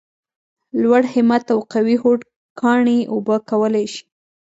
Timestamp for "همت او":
1.13-1.59